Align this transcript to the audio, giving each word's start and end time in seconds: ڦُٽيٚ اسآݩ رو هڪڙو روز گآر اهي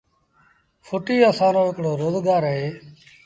ڦُٽيٚ 0.85 1.25
اسآݩ 1.29 1.53
رو 1.55 1.63
هڪڙو 1.69 1.91
روز 2.01 2.15
گآر 2.25 2.43
اهي 2.51 2.69